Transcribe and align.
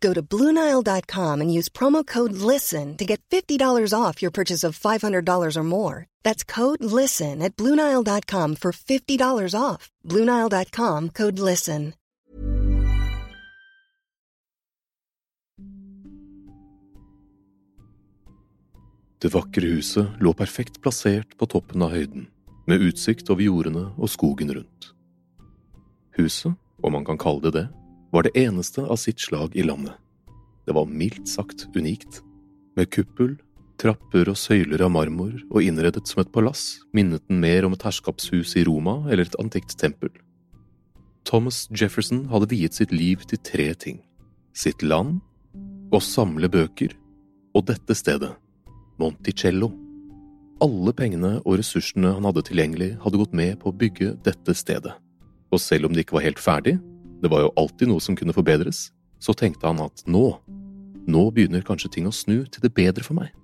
Go 0.00 0.14
to 0.14 0.22
Bluenile.com 0.22 1.40
and 1.40 1.52
use 1.52 1.68
promo 1.68 2.06
code 2.06 2.32
LISTEN 2.32 2.96
to 2.96 3.04
get 3.04 3.20
$50 3.30 3.92
off 3.94 4.22
your 4.22 4.30
purchase 4.30 4.64
of 4.64 4.78
$500 4.78 5.56
or 5.56 5.62
more. 5.62 6.06
That's 6.22 6.44
code 6.44 6.82
LISTEN 6.82 7.42
at 7.42 7.56
Bluenile.com 7.56 8.56
for 8.56 8.72
$50 8.72 9.54
off. 9.54 9.90
Bluenile.com 10.06 11.10
code 11.10 11.38
LISTEN. 11.38 11.94
Det 19.20 19.28
vakre 19.28 19.68
huset 19.68 20.06
lå 20.24 20.32
perfekt 20.32 20.78
plassert 20.80 21.34
på 21.36 21.44
toppen 21.52 21.82
av 21.84 21.92
høyden, 21.92 22.22
med 22.64 22.80
utsikt 22.86 23.28
over 23.28 23.44
jordene 23.44 23.82
og 24.00 24.08
skogen 24.08 24.48
rundt. 24.56 24.86
Huset, 26.16 26.56
om 26.80 26.96
man 26.96 27.04
kan 27.04 27.20
kalle 27.20 27.44
det 27.44 27.52
det, 27.58 27.66
var 28.10 28.26
det 28.26 28.34
eneste 28.38 28.82
av 28.82 28.98
sitt 29.00 29.20
slag 29.22 29.54
i 29.56 29.64
landet. 29.66 29.94
Det 30.66 30.74
var 30.76 30.90
mildt 30.90 31.28
sagt 31.28 31.66
unikt, 31.74 32.20
med 32.76 32.90
kuppel, 32.94 33.36
trapper 33.80 34.28
og 34.28 34.38
søyler 34.38 34.82
av 34.84 34.92
marmor 34.92 35.32
og 35.48 35.64
innredet 35.64 36.04
som 36.08 36.20
et 36.22 36.32
palass 36.34 36.82
minnet 36.96 37.24
den 37.30 37.40
mer 37.42 37.64
om 37.66 37.74
et 37.74 37.86
herskapshus 37.86 38.56
i 38.60 38.64
Roma 38.68 39.00
eller 39.08 39.26
et 39.26 39.38
antikt 39.40 39.78
tempel. 39.80 40.12
Thomas 41.24 41.66
Jefferson 41.76 42.26
hadde 42.30 42.50
viet 42.52 42.76
sitt 42.76 42.92
liv 42.92 43.24
til 43.28 43.40
tre 43.44 43.72
ting– 43.74 44.00
sitt 44.56 44.82
land, 44.82 45.20
å 45.90 45.98
samle 46.02 46.48
bøker 46.50 46.94
og 47.56 47.66
dette 47.70 47.96
stedet, 47.98 48.30
Monticello. 49.00 49.70
Alle 50.60 50.92
pengene 50.94 51.38
og 51.40 51.56
ressursene 51.58 52.12
han 52.14 52.26
hadde 52.28 52.44
tilgjengelig, 52.50 52.92
hadde 53.02 53.20
gått 53.20 53.34
med 53.36 53.56
på 53.62 53.70
å 53.70 53.76
bygge 53.80 54.12
dette 54.26 54.54
stedet. 54.54 54.92
Og 55.50 55.62
selv 55.62 55.88
om 55.88 55.94
det 55.96 56.04
ikke 56.04 56.18
var 56.18 56.26
helt 56.28 56.42
ferdig, 56.42 56.76
det 57.20 57.30
var 57.30 57.44
jo 57.44 57.52
alltid 57.60 57.90
noe 57.90 58.02
som 58.02 58.16
kunne 58.16 58.34
forbedres, 58.36 58.88
så 59.20 59.34
tenkte 59.36 59.68
han 59.68 59.82
at 59.84 60.04
nå, 60.08 60.24
nå 61.10 61.26
begynner 61.34 61.64
kanskje 61.66 61.92
ting 61.96 62.08
å 62.08 62.14
snu 62.14 62.42
til 62.48 62.64
det 62.64 62.72
bedre 62.76 63.04
for 63.04 63.18
meg. 63.18 63.34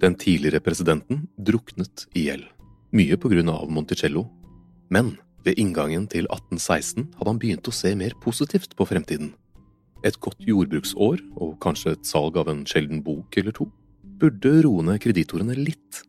Den 0.00 0.16
tidligere 0.20 0.62
presidenten 0.64 1.26
druknet 1.36 2.06
i 2.16 2.26
gjeld, 2.28 2.48
mye 2.94 3.18
på 3.20 3.30
grunn 3.32 3.52
av 3.52 3.70
Monticello, 3.72 4.26
men 4.92 5.14
ved 5.44 5.60
inngangen 5.60 6.06
til 6.08 6.26
1816 6.30 7.10
hadde 7.18 7.30
han 7.30 7.40
begynt 7.40 7.68
å 7.68 7.74
se 7.74 7.92
mer 7.98 8.16
positivt 8.24 8.74
på 8.78 8.86
fremtiden. 8.88 9.34
Et 10.04 10.16
godt 10.20 10.40
jordbruksår, 10.44 11.20
og 11.40 11.56
kanskje 11.64 11.94
et 11.94 12.08
salg 12.08 12.36
av 12.40 12.50
en 12.52 12.64
sjelden 12.68 13.02
bok 13.04 13.36
eller 13.40 13.56
to, 13.56 13.68
burde 14.20 14.52
roe 14.64 14.84
ned 14.84 15.00
kreditorene 15.04 15.56
litt. 15.58 16.02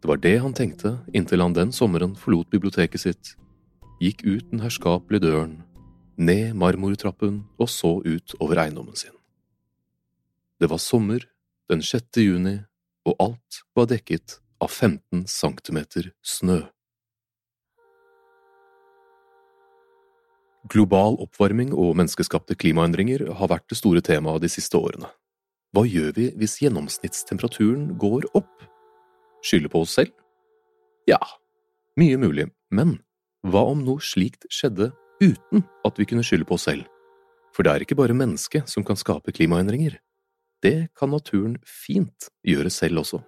Det 0.00 0.10
var 0.10 0.20
det 0.20 0.36
han 0.44 0.56
tenkte 0.56 0.98
inntil 1.16 1.44
han 1.44 1.56
den 1.56 1.72
sommeren 1.72 2.12
forlot 2.20 2.50
biblioteket 2.52 3.00
sitt, 3.00 3.34
gikk 4.02 4.24
ut 4.26 4.50
den 4.50 4.62
herskapelige 4.64 5.26
døren, 5.26 5.58
ned 6.16 6.54
marmortrappen 6.58 7.42
og 7.58 7.70
så 7.70 7.98
ut 8.04 8.34
over 8.40 8.60
eiendommen 8.64 8.96
sin. 8.98 9.14
Det 10.60 10.70
var 10.70 10.78
sommer, 10.78 11.24
den 11.70 11.82
6. 11.82 12.20
juni, 12.22 12.58
og 13.04 13.16
alt 13.20 13.64
var 13.76 13.90
dekket 13.90 14.38
av 14.62 14.70
15 14.70 15.26
centimeter 15.28 16.12
snø. 16.24 16.62
Global 20.72 21.18
oppvarming 21.20 21.74
og 21.76 21.92
menneskeskapte 21.98 22.56
klimaendringer 22.56 23.26
har 23.36 23.50
vært 23.52 23.66
det 23.68 23.76
store 23.76 24.00
temaet 24.00 24.46
de 24.46 24.48
siste 24.48 24.78
årene. 24.78 25.10
Hva 25.74 25.82
gjør 25.84 26.14
vi 26.16 26.30
hvis 26.40 26.60
gjennomsnittstemperaturen 26.62 27.90
går 28.00 28.30
opp? 28.38 28.52
Skylde 29.44 29.68
på 29.68 29.82
oss 29.84 29.96
selv? 29.98 30.14
Ja, 31.10 31.20
mye 32.00 32.16
mulig, 32.16 32.46
men 32.72 32.96
hva 33.44 33.60
om 33.68 33.82
noe 33.84 34.00
slikt 34.00 34.46
skjedde 34.52 34.88
uten 35.20 35.64
at 35.84 35.98
vi 36.00 36.06
kunne 36.08 36.24
skylde 36.24 36.48
på 36.48 36.56
oss 36.56 36.66
selv? 36.70 36.88
For 37.54 37.66
det 37.66 37.72
er 37.72 37.84
ikke 37.84 37.98
bare 37.98 38.16
mennesket 38.16 38.70
som 38.70 38.84
kan 38.86 38.98
skape 38.98 39.34
klimaendringer. 39.36 39.98
Det 40.64 40.88
kan 40.96 41.12
naturen 41.12 41.58
fint 41.68 42.30
gjøre 42.46 42.72
selv 42.72 43.02
også. 43.04 43.20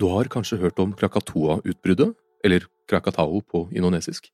Du 0.00 0.06
har 0.12 0.28
kanskje 0.28 0.60
hørt 0.60 0.78
om 0.82 0.92
Krakatoa-utbruddet, 0.92 2.12
eller 2.44 2.66
Krakatao 2.90 3.40
på 3.40 3.68
indonesisk? 3.72 4.28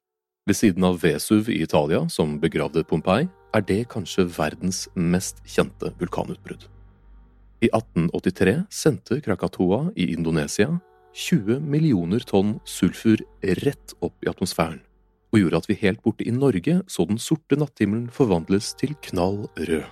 Ved 0.49 0.57
siden 0.57 0.85
av 0.85 0.99
Vesuv 1.03 1.51
i 1.53 1.63
Italia, 1.63 2.07
som 2.09 2.39
begravde 2.41 2.83
Pompeii, 2.89 3.29
er 3.55 3.65
det 3.65 3.89
kanskje 3.93 4.27
verdens 4.33 4.87
mest 4.97 5.43
kjente 5.47 5.93
vulkanutbrudd. 6.01 6.67
I 7.63 7.71
1883 7.71 8.55
sendte 8.71 9.21
Krakatoa 9.21 9.89
i 9.97 10.13
Indonesia 10.15 10.71
20 11.19 11.59
millioner 11.67 12.23
tonn 12.23 12.61
sulfur 12.63 13.19
rett 13.43 13.95
opp 14.07 14.23
i 14.23 14.29
atmosfæren, 14.31 14.79
og 15.35 15.41
gjorde 15.41 15.59
at 15.59 15.67
vi 15.67 15.77
helt 15.81 15.99
borte 16.05 16.23
i 16.23 16.31
Norge 16.31 16.77
så 16.87 17.07
den 17.09 17.19
sorte 17.19 17.57
natthimmelen 17.59 18.07
forvandles 18.15 18.71
til 18.79 18.95
knall 19.09 19.49
rød. 19.59 19.89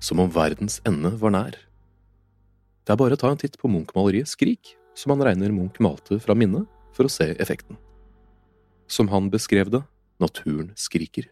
som 0.00 0.20
om 0.20 0.28
verdens 0.30 0.80
ende 0.84 1.08
var 1.18 1.30
nær. 1.32 1.54
Det 2.84 2.92
er 2.92 2.98
bare 3.00 3.16
å 3.16 3.18
ta 3.18 3.30
en 3.30 3.38
titt 3.40 3.56
på 3.58 3.70
Munch-maleriet 3.70 4.28
Skrik, 4.28 4.74
som 4.94 5.14
han 5.14 5.22
regner 5.24 5.54
Munch 5.54 5.80
malte 5.80 6.18
fra 6.20 6.34
minnet, 6.34 6.66
for 6.92 7.06
å 7.06 7.10
se 7.10 7.30
effekten. 7.40 7.78
Som 8.86 9.08
han 9.08 9.30
beskrev 9.30 9.70
det, 9.72 9.80
naturen 10.20 10.72
skriker. 10.76 11.30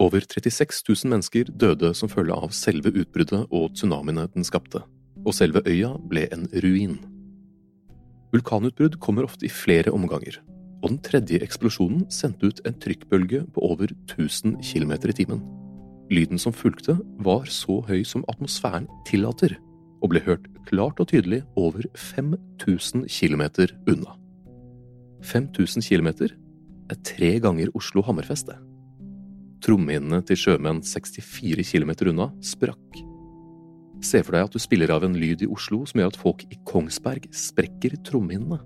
Over 0.00 0.24
36 0.26 0.82
000 0.88 1.12
mennesker 1.12 1.52
døde 1.52 1.92
som 1.94 2.10
følge 2.10 2.34
av 2.34 2.50
selve 2.50 2.90
utbruddet 2.90 3.46
og 3.52 3.70
tsunamiene 3.76 4.26
den 4.34 4.44
skapte, 4.44 4.82
og 5.26 5.34
selve 5.36 5.62
øya 5.68 5.94
ble 6.10 6.26
en 6.32 6.46
ruin. 6.64 6.98
Vulkanutbrudd 8.30 9.00
kommer 9.02 9.26
ofte 9.26 9.46
i 9.48 9.52
flere 9.52 9.92
omganger, 9.92 10.38
og 10.82 10.92
den 10.92 11.00
tredje 11.04 11.40
eksplosjonen 11.44 12.06
sendte 12.12 12.50
ut 12.50 12.60
en 12.66 12.76
trykkbølge 12.82 13.42
på 13.54 13.64
over 13.66 13.90
1000 14.06 14.60
km 14.62 14.92
i 15.10 15.16
timen. 15.22 15.42
Lyden 16.10 16.38
som 16.38 16.54
fulgte, 16.54 16.96
var 17.22 17.46
så 17.46 17.80
høy 17.86 18.02
som 18.06 18.24
atmosfæren 18.30 18.88
tillater, 19.06 19.56
og 20.00 20.14
ble 20.14 20.22
hørt 20.24 20.46
klart 20.66 21.00
og 21.02 21.10
tydelig 21.10 21.42
over 21.56 21.84
5000 21.94 23.06
km 23.10 23.44
unna. 23.90 24.16
5000 25.22 25.84
km 25.84 26.08
er 26.90 26.98
tre 27.04 27.38
ganger 27.38 27.70
Oslo 27.74 28.02
Hammerfest, 28.02 28.48
det. 28.48 28.58
Trommehinnene 29.60 30.22
til 30.24 30.38
sjømenn 30.40 30.80
64 30.82 31.68
km 31.68 31.92
unna 32.08 32.30
sprakk. 32.40 33.09
Se 34.00 34.22
for 34.24 34.36
deg 34.36 34.48
at 34.48 34.54
du 34.56 34.60
spiller 34.62 34.90
av 34.94 35.04
en 35.04 35.16
lyd 35.18 35.44
i 35.44 35.48
Oslo 35.50 35.82
som 35.88 36.00
gjør 36.00 36.12
at 36.12 36.20
folk 36.20 36.44
i 36.48 36.58
Kongsberg 36.68 37.28
sprekker 37.36 37.98
trommehinnene. 38.06 38.60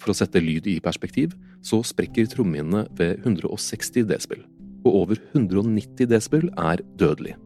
For 0.00 0.12
å 0.12 0.16
sette 0.16 0.40
lyd 0.42 0.66
i 0.68 0.80
perspektiv, 0.84 1.32
så 1.64 1.80
sprekker 1.84 2.28
trommehinnene 2.32 2.86
ved 2.96 3.24
160 3.24 4.08
desibel, 4.08 4.42
og 4.84 5.00
over 5.04 5.20
190 5.32 6.08
desibel 6.10 6.50
er 6.60 6.82
dødelig. 7.00 7.36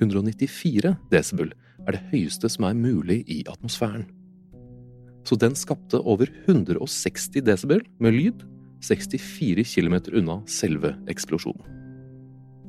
194 0.00 0.96
desibel 1.12 1.52
er 1.86 1.96
det 1.96 2.04
høyeste 2.10 2.50
som 2.52 2.66
er 2.68 2.78
mulig 2.78 3.22
i 3.30 3.42
atmosfæren. 3.48 4.06
Så 5.26 5.38
den 5.38 5.56
skapte 5.58 5.98
over 6.06 6.30
160 6.46 7.42
desibel 7.46 7.82
med 7.98 8.14
lyd 8.14 8.44
64 8.86 9.64
km 9.66 9.96
unna 10.20 10.40
selve 10.46 10.94
eksplosjonen. 11.10 11.74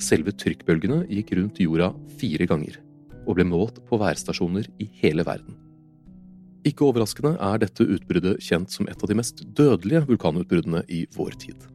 Selve 0.02 0.34
trykkbølgene 0.38 1.04
gikk 1.10 1.34
rundt 1.38 1.62
jorda 1.62 1.90
fire 2.20 2.46
ganger, 2.50 2.78
og 3.28 3.38
ble 3.38 3.46
målt 3.48 3.82
på 3.88 4.00
værstasjoner 4.02 4.70
i 4.82 4.90
hele 5.02 5.26
verden. 5.28 5.58
Ikke 6.68 6.88
overraskende 6.88 7.36
er 7.44 7.62
dette 7.62 7.86
utbruddet 7.86 8.42
kjent 8.44 8.72
som 8.74 8.88
et 8.90 9.04
av 9.04 9.10
de 9.10 9.16
mest 9.16 9.44
dødelige 9.56 10.04
vulkanutbruddene 10.10 10.84
i 10.92 11.06
vår 11.16 11.38
tid. 11.40 11.68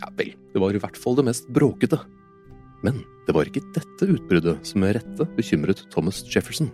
Ja 0.00 0.10
vel, 0.18 0.32
det 0.52 0.62
var 0.62 0.74
i 0.74 0.80
hvert 0.82 0.98
fall 0.98 1.16
det 1.18 1.26
mest 1.28 1.46
bråkete. 1.54 1.98
Men 2.84 3.00
det 3.26 3.34
var 3.36 3.48
ikke 3.48 3.64
dette 3.76 4.08
utbruddet 4.12 4.66
som 4.66 4.82
med 4.82 4.96
rette 4.98 5.28
bekymret 5.36 5.84
Thomas 5.92 6.22
Jefferson. 6.26 6.70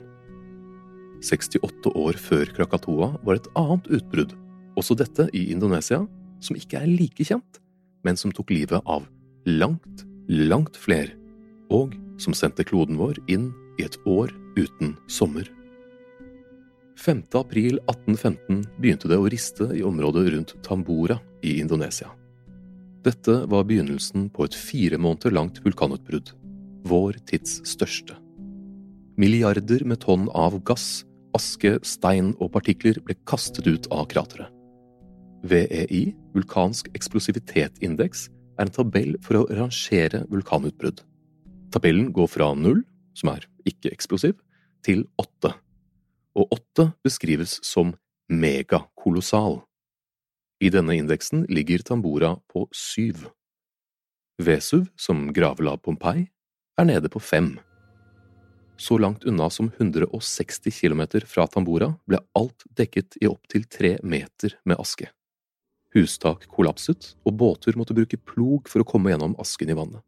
68 1.22 1.92
år 1.94 2.18
før 2.18 2.50
Krakatoa 2.56 3.12
var 3.22 3.38
et 3.38 3.50
annet 3.58 3.86
utbrudd, 3.98 4.32
også 4.78 4.96
dette 4.98 5.28
i 5.36 5.50
Indonesia, 5.52 6.00
som 6.42 6.58
ikke 6.58 6.80
er 6.80 6.90
like 6.90 7.26
kjent, 7.26 7.60
men 8.02 8.18
som 8.18 8.32
tok 8.34 8.50
livet 8.50 8.82
av 8.82 9.06
langt, 9.46 10.06
langt 10.26 10.78
flere, 10.80 11.14
og 11.70 11.94
som 12.20 12.34
sendte 12.34 12.66
kloden 12.66 12.98
vår 12.98 13.20
inn 13.30 13.52
i 13.78 13.86
et 13.86 13.98
år 14.06 14.32
uten 14.56 14.96
sommer. 15.08 15.48
5. 17.02 17.22
april 17.34 17.80
1815 17.90 18.64
begynte 18.78 19.08
det 19.10 19.18
å 19.18 19.28
riste 19.30 19.66
i 19.74 19.82
området 19.82 20.28
rundt 20.34 20.54
Tambora 20.62 21.18
i 21.42 21.56
Indonesia. 21.60 22.12
Dette 23.02 23.40
var 23.50 23.64
begynnelsen 23.66 24.28
på 24.30 24.46
et 24.46 24.54
fire 24.54 25.00
måneder 25.02 25.34
langt 25.34 25.58
vulkanutbrudd, 25.64 26.30
vår 26.86 27.18
tids 27.26 27.58
største. 27.66 28.14
Milliarder 29.18 29.82
med 29.84 30.04
tonn 30.04 30.28
av 30.30 30.60
gass, 30.68 31.02
aske, 31.34 31.78
stein 31.82 32.32
og 32.38 32.52
partikler 32.54 33.00
ble 33.02 33.16
kastet 33.26 33.66
ut 33.66 33.88
av 33.90 34.06
krateret. 34.12 34.52
VEI, 35.42 36.12
vulkansk 36.36 36.92
eksplosivitetsindeks, 36.94 38.28
er 38.60 38.68
en 38.68 38.74
tabell 38.74 39.16
for 39.24 39.40
å 39.40 39.46
rangere 39.50 40.22
vulkanutbrudd. 40.30 41.02
Tabellen 41.74 42.12
går 42.14 42.30
fra 42.30 42.52
null, 42.54 42.84
som 43.18 43.32
er 43.32 43.48
ikke-eksplosiv, 43.68 44.38
til 44.82 45.04
åtte, 45.20 45.52
og 46.34 46.54
åtte 46.54 46.88
beskrives 47.04 47.58
som 47.66 47.94
megakolossal. 48.32 49.60
I 50.62 50.70
denne 50.70 50.96
indeksen 50.98 51.44
ligger 51.50 51.82
Tambora 51.82 52.36
på 52.50 52.68
syv. 52.74 53.26
Vesuv, 54.42 54.86
som 54.96 55.28
gravela 55.34 55.76
Pompeii, 55.76 56.28
er 56.78 56.88
nede 56.88 57.10
på 57.12 57.20
fem. 57.20 57.56
Så 58.78 58.98
langt 58.98 59.24
unna 59.24 59.50
som 59.50 59.70
160 59.78 60.80
km 60.80 61.02
fra 61.26 61.46
Tambora 61.46 61.92
ble 62.08 62.22
alt 62.38 62.64
dekket 62.78 63.18
i 63.20 63.28
opptil 63.30 63.66
tre 63.70 63.96
meter 64.02 64.56
med 64.64 64.80
aske. 64.80 65.10
Hustak 65.92 66.46
kollapset, 66.48 67.12
og 67.26 67.36
båter 67.36 67.76
måtte 67.76 67.94
bruke 67.94 68.16
plog 68.16 68.70
for 68.70 68.80
å 68.80 68.88
komme 68.88 69.12
gjennom 69.12 69.36
asken 69.42 69.74
i 69.74 69.76
vannet. 69.76 70.00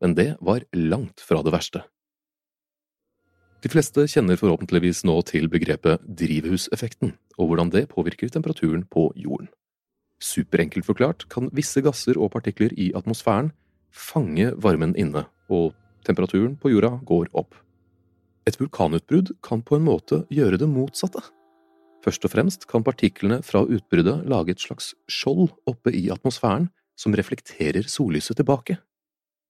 Men 0.00 0.14
det 0.16 0.34
var 0.40 0.66
langt 0.76 1.22
fra 1.24 1.40
det 1.44 1.54
verste. 1.54 1.84
De 3.60 3.68
fleste 3.68 4.06
kjenner 4.08 4.38
forhåpentligvis 4.40 5.02
nå 5.04 5.18
til 5.28 5.48
begrepet 5.52 6.00
drivhuseffekten, 6.16 7.12
og 7.36 7.50
hvordan 7.50 7.72
det 7.74 7.88
påvirker 7.92 8.32
temperaturen 8.32 8.86
på 8.88 9.10
jorden. 9.20 9.50
Superenkelt 10.20 10.86
forklart 10.88 11.26
kan 11.32 11.50
visse 11.56 11.80
gasser 11.84 12.16
og 12.20 12.32
partikler 12.32 12.72
i 12.76 12.90
atmosfæren 12.96 13.52
fange 13.92 14.52
varmen 14.56 14.94
inne, 14.96 15.26
og 15.52 15.74
temperaturen 16.08 16.56
på 16.60 16.72
jorda 16.72 16.94
går 17.04 17.28
opp. 17.36 17.52
Et 18.48 18.56
vulkanutbrudd 18.56 19.34
kan 19.44 19.60
på 19.60 19.76
en 19.76 19.84
måte 19.84 20.22
gjøre 20.32 20.60
det 20.60 20.68
motsatte. 20.68 21.20
Først 22.00 22.24
og 22.24 22.32
fremst 22.32 22.64
kan 22.68 22.84
partiklene 22.84 23.42
fra 23.44 23.60
utbruddet 23.68 24.24
lage 24.28 24.54
et 24.54 24.62
slags 24.62 24.94
skjold 25.12 25.50
oppe 25.68 25.92
i 25.92 26.06
atmosfæren 26.12 26.70
som 26.96 27.12
reflekterer 27.16 27.84
sollyset 27.88 28.40
tilbake. 28.40 28.78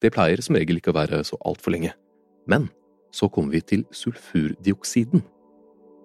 Det 0.02 0.10
pleier 0.14 0.42
som 0.42 0.58
regel 0.58 0.80
ikke 0.80 0.90
å 0.90 0.98
være 0.98 1.22
så 1.26 1.38
altfor 1.46 1.76
lenge. 1.76 1.94
Men 2.50 2.66
så 3.14 3.28
kommer 3.28 3.56
vi 3.56 3.60
til 3.60 3.84
sulfurdioksiden. 3.94 5.22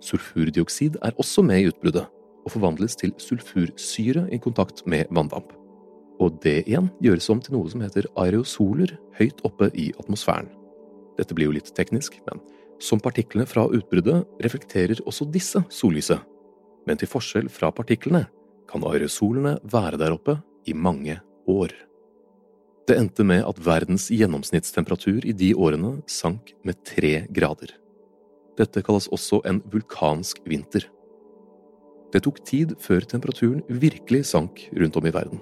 Sulfurdioksid 0.05 0.99
er 1.01 1.15
også 1.21 1.43
med 1.45 1.63
i 1.63 1.69
utbruddet, 1.69 2.05
og 2.45 2.53
forvandles 2.53 2.97
til 2.99 3.13
sulfursyre 3.17 4.27
i 4.33 4.37
kontakt 4.41 4.83
med 4.85 5.09
vanndamp. 5.09 5.53
Og 6.21 6.37
det 6.43 6.61
igjen 6.65 6.91
gjøres 7.03 7.29
om 7.33 7.41
til 7.43 7.57
noe 7.57 7.71
som 7.71 7.81
heter 7.83 8.07
aerosoler 8.21 8.93
høyt 9.17 9.41
oppe 9.47 9.71
i 9.73 9.89
atmosfæren. 9.99 10.51
Dette 11.17 11.35
blir 11.35 11.49
jo 11.49 11.55
litt 11.55 11.71
teknisk, 11.75 12.19
men 12.27 12.41
som 12.83 12.99
partiklene 12.99 13.47
fra 13.47 13.65
utbruddet 13.71 14.25
reflekterer 14.43 15.01
også 15.07 15.27
disse 15.31 15.61
sollyset, 15.71 16.19
men 16.85 16.99
til 16.99 17.09
forskjell 17.09 17.49
fra 17.49 17.71
partiklene 17.73 18.25
kan 18.69 18.83
aerosolene 18.85 19.57
være 19.71 19.99
der 20.01 20.15
oppe 20.15 20.37
i 20.67 20.73
mange 20.73 21.17
år. 21.49 21.73
Det 22.85 22.97
endte 23.01 23.23
med 23.25 23.41
at 23.41 23.57
verdens 23.65 24.11
gjennomsnittstemperatur 24.13 25.25
i 25.25 25.33
de 25.33 25.55
årene 25.57 25.95
sank 26.11 26.51
med 26.61 26.77
tre 26.85 27.23
grader. 27.33 27.71
Dette 28.59 28.83
kalles 28.85 29.07
også 29.09 29.39
en 29.49 29.63
vulkansk 29.73 30.43
vinter. 30.45 30.85
Det 32.13 32.21
tok 32.27 32.43
tid 32.45 32.75
før 32.79 33.07
temperaturen 33.09 33.63
virkelig 33.67 34.27
sank 34.29 34.67
rundt 34.77 34.99
om 35.01 35.07
i 35.09 35.13
verden. 35.15 35.41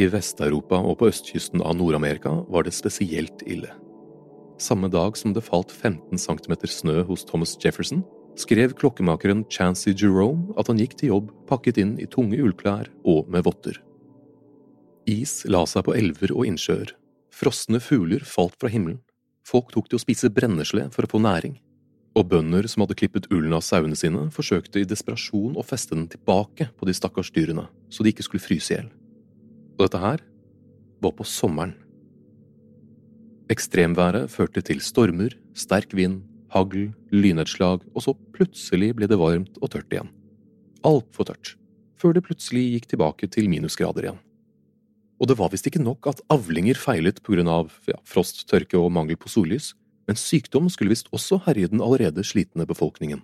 I 0.00 0.08
Vest-Europa 0.08 0.78
og 0.80 0.96
på 1.02 1.10
østkysten 1.10 1.60
av 1.60 1.76
Nord-Amerika 1.76 2.32
var 2.48 2.64
det 2.64 2.72
spesielt 2.72 3.44
ille. 3.44 3.68
Samme 4.60 4.88
dag 4.88 5.20
som 5.20 5.36
det 5.36 5.44
falt 5.44 5.70
15 5.72 6.16
cm 6.16 6.56
snø 6.64 7.04
hos 7.04 7.26
Thomas 7.28 7.58
Jefferson, 7.60 8.00
skrev 8.40 8.72
klokkemakeren 8.80 9.44
Chancy 9.52 9.92
Jerome 9.92 10.56
at 10.56 10.72
han 10.72 10.80
gikk 10.80 10.96
til 10.96 11.12
jobb 11.12 11.30
pakket 11.50 11.80
inn 11.84 11.94
i 12.00 12.08
tunge 12.08 12.40
ullklær 12.40 12.88
og 13.04 13.28
med 13.28 13.44
votter. 13.44 13.76
Is 15.10 15.40
la 15.50 15.64
seg 15.66 15.88
på 15.88 15.94
elver 15.98 16.30
og 16.36 16.46
innsjøer, 16.46 16.92
frosne 17.34 17.80
fugler 17.82 18.22
falt 18.26 18.54
fra 18.60 18.70
himmelen, 18.70 19.00
folk 19.48 19.72
tok 19.74 19.88
til 19.90 19.98
å 19.98 20.02
spise 20.04 20.30
brennesle 20.30 20.86
for 20.94 21.06
å 21.06 21.10
få 21.10 21.20
næring, 21.24 21.56
og 22.14 22.28
bønder 22.30 22.68
som 22.70 22.84
hadde 22.84 22.98
klippet 23.00 23.26
ullen 23.34 23.56
av 23.56 23.64
sauene 23.66 23.98
sine, 23.98 24.28
forsøkte 24.34 24.82
i 24.82 24.86
desperasjon 24.88 25.58
å 25.58 25.66
feste 25.66 25.96
den 25.96 26.06
tilbake 26.12 26.68
på 26.76 26.86
de 26.86 26.94
stakkars 26.94 27.32
dyrene, 27.34 27.66
så 27.90 28.06
de 28.06 28.14
ikke 28.14 28.26
skulle 28.26 28.44
fryse 28.44 28.70
i 28.70 28.76
hjel. 28.76 28.90
Og 29.78 29.86
dette 29.86 30.02
her 30.02 30.22
var 31.02 31.16
på 31.16 31.26
sommeren. 31.26 31.74
Ekstremværet 33.50 34.30
førte 34.30 34.62
til 34.62 34.82
stormer, 34.84 35.34
sterk 35.58 35.94
vind, 35.96 36.20
hagl, 36.54 36.90
lynnedslag, 37.10 37.82
og 37.94 38.04
så 38.04 38.14
plutselig 38.36 38.92
ble 38.98 39.10
det 39.10 39.18
varmt 39.18 39.58
og 39.58 39.72
tørt 39.74 39.90
igjen. 39.90 40.10
Altfor 40.86 41.32
tørt, 41.32 41.56
før 41.98 42.14
det 42.14 42.26
plutselig 42.26 42.68
gikk 42.76 42.92
tilbake 42.92 43.30
til 43.32 43.50
minusgrader 43.50 44.06
igjen. 44.06 44.20
Og 45.20 45.28
det 45.28 45.36
var 45.36 45.52
visst 45.52 45.68
ikke 45.68 45.82
nok 45.82 46.08
at 46.08 46.22
avlinger 46.32 46.78
feilet 46.80 47.20
på 47.22 47.34
grunn 47.34 47.50
av 47.52 47.74
ja, 47.90 47.98
frost, 48.08 48.46
tørke 48.48 48.78
og 48.80 48.92
mangel 48.96 49.18
på 49.20 49.28
sollys, 49.28 49.74
men 50.08 50.18
sykdom 50.18 50.70
skulle 50.72 50.94
visst 50.94 51.10
også 51.14 51.42
herje 51.44 51.68
den 51.70 51.84
allerede 51.84 52.24
slitne 52.26 52.64
befolkningen. 52.66 53.20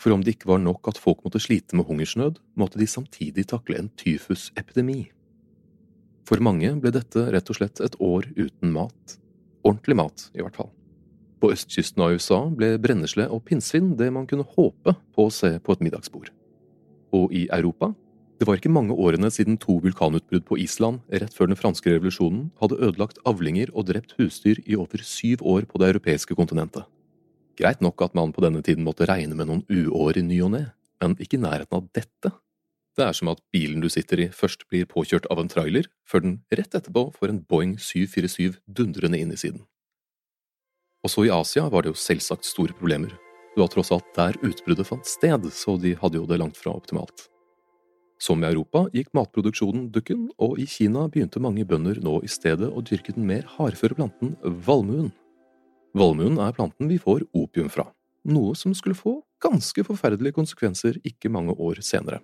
For 0.00 0.14
om 0.14 0.24
det 0.24 0.38
ikke 0.38 0.50
var 0.50 0.62
nok 0.62 0.88
at 0.90 0.98
folk 0.98 1.20
måtte 1.22 1.42
slite 1.42 1.76
med 1.78 1.86
hungersnød, 1.86 2.40
måtte 2.58 2.80
de 2.80 2.88
samtidig 2.88 3.44
takle 3.52 3.78
en 3.78 3.90
tyfusepidemi. 4.00 5.12
For 6.26 6.42
mange 6.42 6.72
ble 6.80 6.94
dette 6.94 7.28
rett 7.34 7.50
og 7.52 7.58
slett 7.58 7.82
et 7.84 7.98
år 8.00 8.30
uten 8.38 8.72
mat 8.74 9.18
Ordentlig 9.62 9.94
mat, 9.94 10.24
i 10.34 10.42
hvert 10.42 10.56
fall. 10.58 10.70
På 11.38 11.52
østkysten 11.54 12.02
av 12.02 12.16
USA 12.16 12.40
ble 12.50 12.72
brennesle 12.82 13.28
og 13.30 13.44
pinnsvin 13.46 13.92
det 13.98 14.08
man 14.14 14.26
kunne 14.30 14.46
håpe 14.56 14.94
på 15.14 15.26
å 15.26 15.30
se 15.34 15.52
på 15.62 15.74
et 15.74 15.84
middagsbord. 15.86 16.32
Og 17.14 17.30
i 17.34 17.44
Europa 17.54 17.92
det 18.42 18.48
var 18.48 18.58
ikke 18.58 18.72
mange 18.74 18.96
årene 18.98 19.28
siden 19.30 19.54
to 19.62 19.76
vulkanutbrudd 19.84 20.42
på 20.48 20.56
Island 20.58 21.04
rett 21.14 21.34
før 21.36 21.46
den 21.46 21.58
franske 21.60 21.92
revolusjonen 21.92 22.48
hadde 22.58 22.80
ødelagt 22.82 23.20
avlinger 23.28 23.70
og 23.70 23.86
drept 23.86 24.16
husdyr 24.18 24.58
i 24.66 24.74
over 24.74 25.04
syv 25.06 25.44
år 25.46 25.68
på 25.70 25.78
det 25.78 25.92
europeiske 25.92 26.34
kontinentet. 26.34 26.82
Greit 27.54 27.78
nok 27.84 28.02
at 28.02 28.16
man 28.18 28.34
på 28.34 28.42
denne 28.42 28.58
tiden 28.66 28.82
måtte 28.82 29.06
regne 29.06 29.38
med 29.38 29.46
noen 29.46 29.62
uår 29.70 30.18
i 30.18 30.26
ny 30.26 30.40
og 30.42 30.56
ne, 30.56 30.64
men 30.98 31.14
ikke 31.22 31.38
i 31.38 31.44
nærheten 31.44 31.78
av 31.78 31.86
dette. 31.94 32.34
Det 32.98 33.06
er 33.06 33.14
som 33.14 33.30
at 33.30 33.38
bilen 33.54 33.78
du 33.78 33.86
sitter 33.92 34.24
i 34.24 34.30
først 34.34 34.66
blir 34.66 34.90
påkjørt 34.90 35.30
av 35.30 35.38
en 35.38 35.52
trailer, 35.52 35.86
før 36.02 36.26
den 36.26 36.38
rett 36.50 36.74
etterpå 36.74 37.12
får 37.14 37.30
en 37.30 37.42
Boeing 37.46 37.76
747 37.78 38.58
dundrende 38.66 39.22
inn 39.22 39.30
i 39.30 39.38
siden. 39.38 39.62
Også 41.06 41.28
i 41.28 41.30
Asia 41.30 41.68
var 41.70 41.86
det 41.86 41.94
jo 41.94 42.02
selvsagt 42.10 42.50
store 42.50 42.74
problemer. 42.74 43.14
Det 43.54 43.62
var 43.62 43.70
tross 43.70 43.94
alt 43.94 44.10
der 44.18 44.34
utbruddet 44.42 44.90
fant 44.90 45.06
sted, 45.06 45.46
så 45.54 45.78
de 45.78 45.94
hadde 46.02 46.18
jo 46.18 46.26
det 46.26 46.42
langt 46.42 46.58
fra 46.58 46.74
optimalt. 46.74 47.28
Som 48.22 48.44
i 48.44 48.46
Europa 48.46 48.84
gikk 48.94 49.10
matproduksjonen 49.18 49.88
dukken, 49.94 50.28
og 50.38 50.60
i 50.62 50.66
Kina 50.70 51.08
begynte 51.10 51.42
mange 51.42 51.66
bønder 51.66 51.98
nå 52.04 52.20
i 52.22 52.30
stedet 52.30 52.68
å 52.70 52.84
dyrke 52.86 53.16
den 53.16 53.26
mer 53.26 53.48
hardføre 53.56 53.98
planten 53.98 54.36
valmuen. 54.68 55.10
Valmuen 55.98 56.38
er 56.40 56.54
planten 56.54 56.90
vi 56.92 57.00
får 57.02 57.26
opium 57.34 57.72
fra, 57.72 57.88
noe 58.30 58.54
som 58.56 58.76
skulle 58.78 58.96
få 58.96 59.18
ganske 59.42 59.82
forferdelige 59.88 60.38
konsekvenser 60.38 61.02
ikke 61.02 61.32
mange 61.34 61.58
år 61.58 61.82
senere 61.82 62.22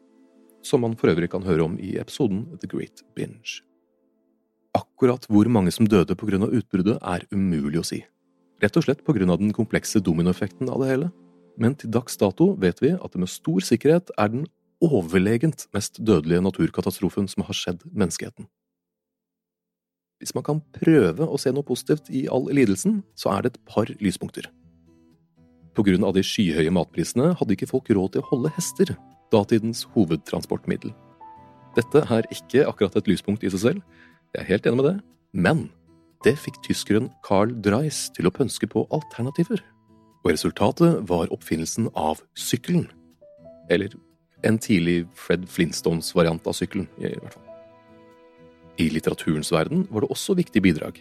som 0.62 0.82
man 0.82 0.96
for 0.98 1.12
øvrig 1.12 1.30
kan 1.32 1.46
høre 1.46 1.64
om 1.64 1.78
i 1.80 1.96
episoden 2.00 2.44
The 2.60 2.68
Great 2.70 3.02
Binge. 3.16 3.62
Akkurat 4.76 5.24
hvor 5.30 5.48
mange 5.50 5.72
som 5.74 5.88
døde 5.88 6.16
på 6.18 6.28
grunn 6.28 6.44
av 6.46 6.54
utbruddet, 6.54 6.98
er 7.02 7.24
umulig 7.32 7.80
å 7.80 7.86
si. 7.86 8.02
Rett 8.62 8.76
og 8.76 8.84
slett 8.86 9.04
på 9.06 9.14
grunn 9.16 9.30
av 9.30 9.40
den 9.40 9.54
komplekse 9.54 10.02
dominoeffekten 10.02 10.70
av 10.70 10.82
det 10.82 10.90
hele. 10.92 11.10
Men 11.58 11.74
til 11.78 11.90
dags 11.94 12.18
dato 12.18 12.52
vet 12.60 12.82
vi 12.82 12.92
at 12.94 13.12
det 13.14 13.22
med 13.22 13.30
stor 13.30 13.64
sikkerhet 13.64 14.12
er 14.18 14.30
den 14.34 14.46
overlegent 14.84 15.66
mest 15.74 15.98
dødelige 15.98 16.42
naturkatastrofen 16.44 17.28
som 17.30 17.44
har 17.46 17.56
skjedd 17.56 17.82
menneskeheten. 17.90 18.46
Hvis 20.18 20.34
man 20.34 20.44
kan 20.46 20.62
prøve 20.74 21.26
å 21.26 21.38
se 21.38 21.52
noe 21.54 21.66
positivt 21.66 22.10
i 22.10 22.26
all 22.30 22.48
lidelsen, 22.50 23.02
så 23.14 23.30
er 23.36 23.44
det 23.44 23.52
et 23.54 23.60
par 23.70 23.90
lyspunkter. 24.02 24.48
På 25.78 25.84
grunn 25.86 26.02
av 26.06 26.16
de 26.16 26.24
skyhøye 26.26 26.74
matprisene 26.74 27.36
hadde 27.38 27.54
ikke 27.54 27.70
folk 27.70 27.90
råd 27.94 28.16
til 28.16 28.24
å 28.24 28.30
holde 28.32 28.50
hester, 28.56 28.96
datidens 29.30 29.84
hovedtransportmiddel. 29.94 30.90
Dette 31.78 32.02
er 32.02 32.26
ikke 32.34 32.66
akkurat 32.66 32.96
et 32.98 33.10
lyspunkt 33.10 33.44
i 33.46 33.52
seg 33.54 33.62
selv, 33.62 33.98
jeg 34.34 34.42
er 34.42 34.50
helt 34.50 34.66
enig 34.66 34.80
med 34.80 34.88
det, 34.88 34.96
men 35.32 35.60
det 36.26 36.34
fikk 36.42 36.58
tyskeren 36.66 37.06
Carl 37.24 37.54
Dreis 37.62 38.08
til 38.16 38.26
å 38.26 38.34
pønske 38.34 38.66
på 38.68 38.82
alternativer. 38.94 39.62
Og 40.24 40.32
resultatet 40.34 40.98
var 41.08 41.30
oppfinnelsen 41.32 41.86
av 41.94 42.20
sykkelen. 42.36 42.88
Eller 43.70 43.94
en 44.46 44.58
tidlig 44.58 45.02
Fred 45.18 45.46
Flintstones 45.50 46.10
variant 46.16 46.46
av 46.46 46.56
sykkelen, 46.56 46.88
i 47.00 47.14
hvert 47.14 47.34
fall. 47.34 47.44
I 48.78 48.90
litteraturens 48.94 49.50
verden 49.50 49.86
var 49.90 50.04
det 50.04 50.12
også 50.14 50.36
viktige 50.38 50.62
bidrag. 50.62 51.00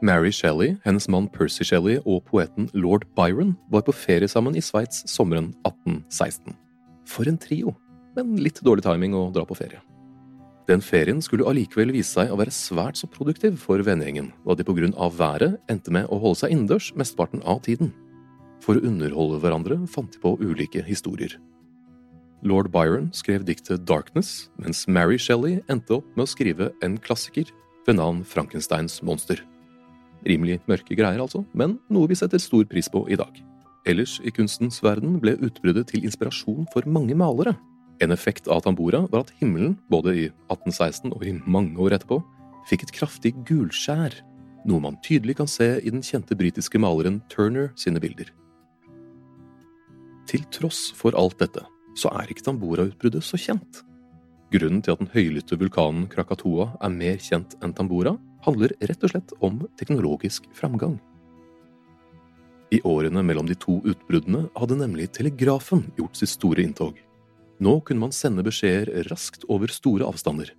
Mary 0.00 0.30
Shelley, 0.32 0.76
hennes 0.84 1.08
mann 1.10 1.26
Percy 1.28 1.66
Shelley 1.66 1.98
og 2.06 2.22
poeten 2.30 2.70
lord 2.72 3.04
Byron 3.18 3.56
var 3.72 3.82
på 3.84 3.92
ferie 3.92 4.28
sammen 4.30 4.56
i 4.56 4.62
Sveits 4.62 5.02
sommeren 5.10 5.50
1816. 5.66 6.54
For 7.08 7.28
en 7.28 7.38
trio, 7.40 7.74
men 8.16 8.38
litt 8.40 8.62
dårlig 8.64 8.86
timing 8.86 9.16
å 9.18 9.28
dra 9.34 9.44
på 9.44 9.58
ferie. 9.58 9.82
Den 10.68 10.82
ferien 10.84 11.20
skulle 11.24 11.48
allikevel 11.48 11.94
vise 11.96 12.12
seg 12.12 12.30
å 12.30 12.36
være 12.38 12.52
svært 12.52 13.00
så 13.00 13.08
produktiv 13.10 13.56
for 13.60 13.80
vennegjengen, 13.84 14.30
da 14.44 14.54
de 14.54 14.66
på 14.68 14.76
grunn 14.76 14.94
av 15.00 15.16
været 15.16 15.56
endte 15.72 15.92
med 15.94 16.08
å 16.12 16.20
holde 16.20 16.42
seg 16.42 16.52
innendørs 16.52 16.92
mesteparten 16.96 17.42
av 17.48 17.62
tiden. 17.64 17.90
For 18.64 18.76
å 18.76 18.84
underholde 18.84 19.40
hverandre 19.42 19.80
fant 19.88 20.12
de 20.12 20.20
på 20.20 20.36
ulike 20.44 20.84
historier. 20.84 21.38
Lord 22.42 22.70
Byron 22.70 23.08
skrev 23.12 23.42
diktet 23.44 23.86
Darkness, 23.86 24.48
mens 24.62 24.86
Mary 24.86 25.18
Shelley 25.18 25.58
endte 25.68 25.98
opp 25.98 26.06
med 26.14 26.26
å 26.26 26.30
skrive 26.30 26.70
en 26.84 26.98
klassiker 27.02 27.50
ved 27.86 27.98
navn 27.98 28.22
Frankensteins 28.26 29.00
monster. 29.02 29.40
Rimelig 30.26 30.60
mørke 30.70 30.94
greier, 30.98 31.20
altså, 31.22 31.44
men 31.54 31.78
noe 31.90 32.10
vi 32.10 32.18
setter 32.18 32.42
stor 32.42 32.66
pris 32.70 32.90
på 32.90 33.04
i 33.10 33.18
dag. 33.18 33.32
Ellers 33.88 34.18
i 34.26 34.30
kunstens 34.34 34.82
verden 34.84 35.16
ble 35.22 35.34
utbruddet 35.42 35.90
til 35.90 36.04
inspirasjon 36.06 36.66
for 36.72 36.86
mange 36.86 37.16
malere. 37.18 37.56
En 38.02 38.14
effekt 38.14 38.46
av 38.46 38.62
Tambora 38.62 39.04
var 39.10 39.24
at 39.24 39.32
himmelen, 39.40 39.78
både 39.90 40.14
i 40.14 40.26
1816 40.50 41.14
og 41.14 41.24
i 41.26 41.34
mange 41.46 41.78
år 41.82 41.96
etterpå, 41.96 42.20
fikk 42.68 42.84
et 42.84 42.94
kraftig 42.94 43.32
gulskjær, 43.48 44.14
noe 44.68 44.82
man 44.84 44.98
tydelig 45.02 45.38
kan 45.40 45.50
se 45.50 45.78
i 45.80 45.90
den 45.90 46.04
kjente 46.04 46.36
britiske 46.38 46.78
maleren 46.82 47.22
Turner 47.32 47.72
sine 47.78 48.02
bilder. 48.02 48.30
Til 50.28 50.44
tross 50.52 50.90
for 50.94 51.16
alt 51.16 51.38
dette, 51.40 51.64
så 51.98 52.12
er 52.14 52.30
ikke 52.30 52.46
Tambora-utbruddet 52.46 53.26
så 53.26 53.40
kjent. 53.40 53.82
Grunnen 54.54 54.80
til 54.80 54.94
at 54.94 55.02
den 55.02 55.10
høylytte 55.12 55.58
vulkanen 55.60 56.06
Krakatoa 56.08 56.70
er 56.80 56.94
mer 56.94 57.18
kjent 57.20 57.58
enn 57.60 57.74
Tambora, 57.76 58.14
handler 58.46 58.72
rett 58.80 59.02
og 59.04 59.12
slett 59.12 59.34
om 59.44 59.60
teknologisk 59.76 60.46
framgang. 60.56 60.96
I 62.72 62.80
årene 62.84 63.22
mellom 63.24 63.48
de 63.48 63.56
to 63.56 63.78
utbruddene 63.88 64.46
hadde 64.56 64.76
nemlig 64.76 65.10
telegrafen 65.16 65.86
gjort 65.96 66.16
sitt 66.20 66.32
store 66.34 66.64
inntog. 66.64 66.96
Nå 67.64 67.78
kunne 67.80 68.04
man 68.06 68.14
sende 68.14 68.44
beskjeder 68.46 69.08
raskt 69.08 69.46
over 69.48 69.72
store 69.72 70.06
avstander. 70.06 70.52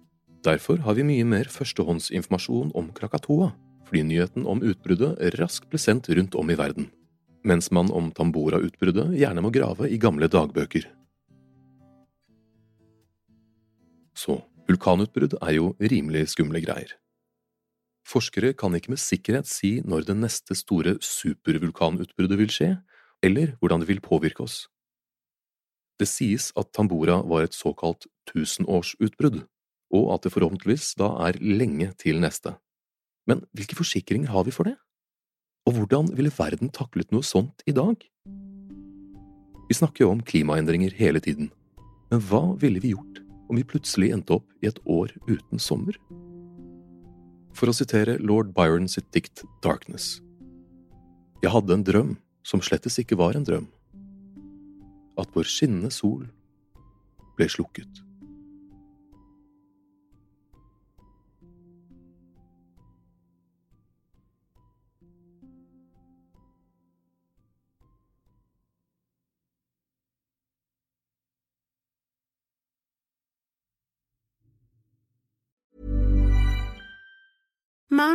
Derfor 0.43 0.81
har 0.85 0.97
vi 0.97 1.05
mye 1.05 1.25
mer 1.27 1.49
førstehåndsinformasjon 1.51 2.73
om 2.77 2.89
Krakatoa, 2.95 3.51
fordi 3.87 4.05
nyheten 4.05 4.45
om 4.49 4.61
utbruddet 4.65 5.19
raskt 5.39 5.69
ble 5.69 5.81
sendt 5.81 6.09
rundt 6.09 6.37
om 6.37 6.49
i 6.49 6.57
verden. 6.59 6.89
Mens 7.45 7.69
man 7.71 7.91
om 7.95 8.09
Tambora-utbruddet 8.11 9.15
gjerne 9.17 9.43
må 9.43 9.51
grave 9.53 9.87
i 9.89 9.99
gamle 10.01 10.27
dagbøker. 10.31 10.87
Så 14.19 14.41
vulkanutbrudd 14.67 15.37
er 15.39 15.55
jo 15.55 15.73
rimelig 15.79 16.33
skumle 16.33 16.61
greier. 16.63 16.91
Forskere 18.09 18.55
kan 18.57 18.73
ikke 18.75 18.91
med 18.93 19.01
sikkerhet 19.01 19.47
si 19.47 19.79
når 19.85 20.07
det 20.07 20.17
neste 20.17 20.57
store 20.57 20.97
supervulkanutbruddet 21.03 22.39
vil 22.39 22.51
skje, 22.53 22.69
eller 23.23 23.53
hvordan 23.59 23.83
det 23.83 23.89
vil 23.91 24.01
påvirke 24.03 24.43
oss. 24.43 24.63
Det 25.99 26.07
sies 26.07 26.49
at 26.57 26.71
Tambora 26.73 27.19
var 27.27 27.45
et 27.45 27.55
såkalt 27.55 28.07
tusenårsutbrudd, 28.31 29.43
og 29.93 30.11
at 30.15 30.25
det 30.25 30.33
forhåpentligvis 30.33 30.93
da 30.99 31.11
er 31.27 31.39
lenge 31.43 31.91
til 32.01 32.21
neste. 32.23 32.55
Men 33.27 33.43
hvilke 33.53 33.77
forsikringer 33.77 34.31
har 34.31 34.47
vi 34.47 34.55
for 34.55 34.69
det? 34.69 34.77
Og 35.67 35.75
hvordan 35.75 36.09
ville 36.17 36.33
verden 36.33 36.71
taklet 36.73 37.11
noe 37.13 37.25
sånt 37.25 37.61
i 37.67 37.75
dag? 37.75 37.99
Vi 39.69 39.77
snakker 39.77 40.07
jo 40.07 40.13
om 40.15 40.23
klimaendringer 40.25 40.95
hele 40.97 41.21
tiden, 41.21 41.51
men 42.09 42.23
hva 42.25 42.47
ville 42.57 42.81
vi 42.81 42.95
gjort 42.95 43.19
om 43.49 43.57
vi 43.57 43.65
plutselig 43.65 44.11
endte 44.13 44.37
opp 44.37 44.47
i 44.63 44.69
et 44.69 44.79
år 44.85 45.11
uten 45.27 45.59
sommer? 45.61 45.97
For 47.57 47.71
å 47.71 47.75
sitere 47.75 48.19
lord 48.21 48.53
Byron 48.55 48.87
sitt 48.87 49.09
dikt 49.15 49.43
Darkness. 49.65 50.19
Jeg 51.43 51.51
hadde 51.53 51.75
en 51.75 51.85
drøm 51.87 52.17
som 52.45 52.61
slettes 52.63 52.99
ikke 53.01 53.17
var 53.19 53.35
en 53.35 53.47
drøm. 53.47 53.67
At 55.19 55.33
vår 55.35 55.49
skinnende 55.49 55.91
sol 55.91 56.27
ble 57.39 57.49
slukket. 57.51 58.03